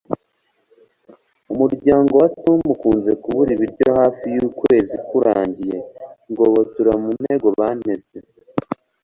Umuryango 1.53 2.11
wa 2.21 2.29
Tom 2.41 2.59
ukunze 2.73 3.11
kubura 3.23 3.49
ibiryo 3.55 3.87
hafi 3.99 4.25
yukwezi 4.35 4.95
kurangiye 5.07 5.77
Ngobotora 6.31 6.91
mu 6.99 7.05
mutego 7.15 7.47
banteze 7.57 8.17